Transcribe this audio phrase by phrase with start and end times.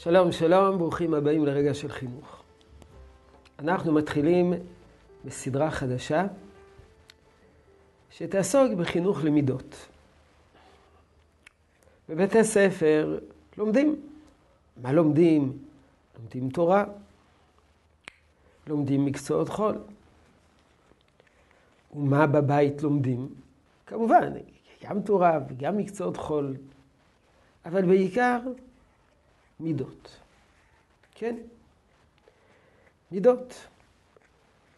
[0.00, 2.42] שלום, שלום, ברוכים הבאים לרגע של חינוך.
[3.58, 4.52] אנחנו מתחילים
[5.24, 6.26] בסדרה חדשה
[8.10, 9.86] שתעסוק בחינוך למידות.
[12.08, 13.18] בבתי ספר
[13.56, 13.96] לומדים.
[14.82, 15.58] מה לומדים?
[16.18, 16.84] לומדים תורה,
[18.66, 19.78] לומדים מקצועות חול.
[21.94, 23.28] ומה בבית לומדים?
[23.86, 24.32] כמובן,
[24.84, 26.56] גם תורה וגם מקצועות חול,
[27.64, 28.38] אבל בעיקר
[29.60, 30.16] מידות.
[31.14, 31.36] כן?
[33.12, 33.54] מידות.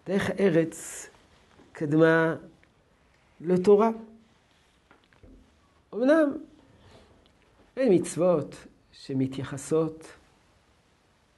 [0.06, 1.06] דרך ארץ
[1.72, 2.34] קדמה
[3.40, 3.90] לתורה.
[5.94, 6.32] אמנם
[7.76, 8.56] אין מצוות
[8.92, 10.06] שמתייחסות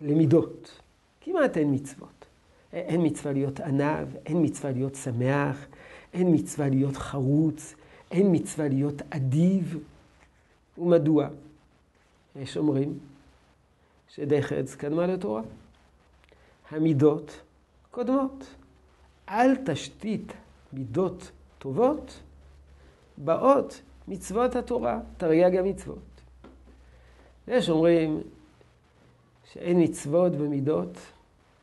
[0.01, 0.81] למידות.
[1.21, 2.25] כמעט אין מצוות.
[2.73, 5.67] אין מצווה להיות ענב, אין מצווה להיות שמח,
[6.13, 7.75] אין מצווה להיות חרוץ,
[8.11, 9.79] אין מצווה להיות אדיב.
[10.79, 11.29] ומדוע?
[12.37, 12.99] יש אומרים
[14.15, 15.43] שדרך ארץ קדמה לתורה.
[16.71, 17.41] המידות
[17.91, 18.55] קודמות.
[19.27, 20.33] על תשתית
[20.73, 22.21] מידות טובות
[23.19, 26.21] באות מצוות התורה, תרי"ג המצוות.
[27.49, 28.21] יש אומרים
[29.53, 30.99] שאין מצוות במידות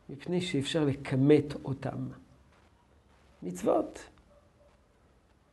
[0.08, 2.08] מפני שאפשר לכמת אותם.
[3.42, 3.98] מצוות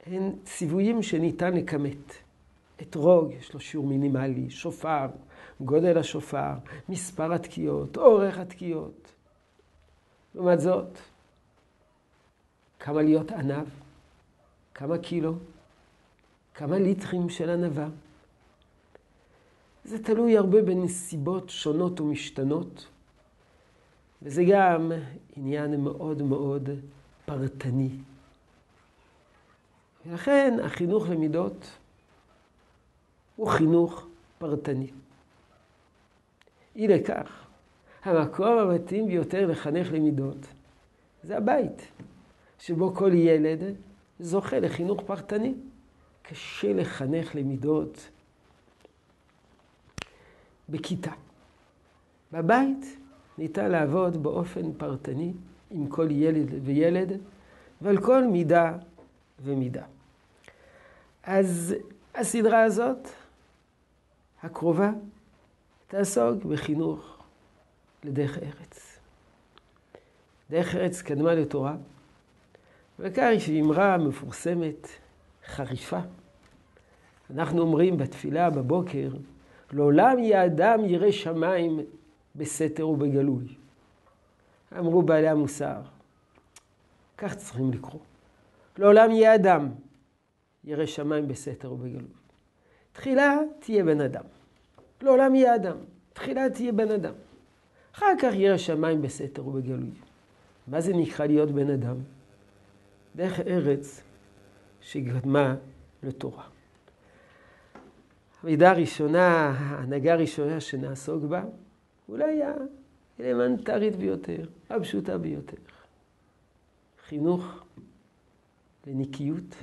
[0.06, 2.27] הן ציוויים שניתן לכמת.
[2.82, 5.08] אתרוג, יש לו שיעור מינימלי, שופר,
[5.62, 6.54] גודל השופר,
[6.90, 9.14] מספר התקיעות, אורך התקיעות.
[10.36, 10.98] לעומת זאת,
[12.80, 13.68] כמה להיות ענב,
[14.74, 15.34] כמה קילו,
[16.54, 17.88] כמה ליטרים של ענבה.
[19.84, 22.88] זה תלוי הרבה בנסיבות שונות ומשתנות,
[24.22, 24.92] וזה גם
[25.36, 26.70] עניין מאוד מאוד
[27.26, 27.90] פרטני.
[30.06, 31.72] ולכן החינוך למידות
[33.38, 34.08] הוא חינוך
[34.38, 34.92] פרטני.
[36.76, 37.48] אי לכך,
[38.04, 40.48] המקום המתאים ביותר לחנך למידות
[41.24, 41.88] זה הבית,
[42.60, 43.60] שבו כל ילד
[44.20, 45.54] זוכה לחינוך פרטני.
[46.30, 48.10] קשה לחנך למידות
[50.70, 51.12] בכיתה.
[52.32, 52.98] בבית
[53.38, 55.34] ניתן לעבוד באופן פרטני
[55.72, 57.14] עם כל ילד וילד
[57.82, 58.78] ועל כל מידה
[59.44, 59.84] ומידה.
[61.24, 61.76] אז
[62.16, 63.08] הסדרה הזאת,
[64.48, 64.92] הקרובה,
[65.88, 67.18] תעסוק בחינוך
[68.04, 69.00] לדרך ארץ.
[70.50, 71.76] דרך ארץ קדמה לתורה,
[73.00, 74.88] וכך יש אמרה מפורסמת,
[75.46, 76.00] חריפה.
[77.30, 79.10] אנחנו אומרים בתפילה בבוקר,
[79.72, 81.80] לעולם יהיה אדם ירא שמיים
[82.36, 83.56] בסתר ובגלוי.
[84.80, 85.82] אמרו בעלי המוסר,
[87.18, 88.02] כך צריכים לקרוא.
[88.78, 89.70] לעולם יהיה אדם
[90.64, 92.12] ירא שמיים בסתר ובגלוי.
[92.98, 94.24] תחילה תהיה בן אדם.
[95.02, 95.78] לעולם יהיה אדם.
[96.14, 97.14] תחילה תהיה בן אדם.
[97.96, 99.92] אחר כך ירא שמיים בסתר ובגלוי.
[100.68, 101.96] מה זה נקרא להיות בן אדם?
[103.16, 104.02] דרך ארץ
[104.82, 105.56] שקדמה
[106.04, 106.44] לתורה.
[108.44, 111.44] המידה הראשונה, ההנהגה הראשונה שנעסוק בה,
[112.10, 112.42] אולי
[113.20, 115.58] האלמנטרית ביותר, הפשוטה ביותר.
[117.08, 117.64] חינוך
[118.88, 119.56] לנקיות,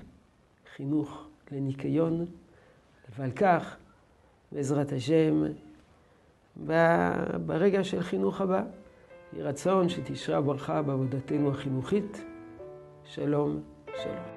[0.77, 2.27] חינוך לניקיון,
[3.19, 3.77] ועל כך,
[4.53, 5.43] בעזרת השם,
[7.47, 8.63] ברגע של חינוך הבא,
[9.33, 12.25] יהי רצון שתשרה ברכה בעבודתנו החינוכית.
[13.05, 13.61] שלום,
[14.03, 14.34] שלום.